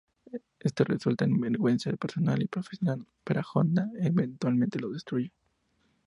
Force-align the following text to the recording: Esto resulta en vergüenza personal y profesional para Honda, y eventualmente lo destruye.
Esto 0.59 0.83
resulta 0.83 1.25
en 1.25 1.39
vergüenza 1.39 1.95
personal 1.95 2.41
y 2.41 2.47
profesional 2.47 3.05
para 3.23 3.45
Honda, 3.53 3.87
y 4.01 4.07
eventualmente 4.07 4.79
lo 4.79 4.89
destruye. 4.89 5.31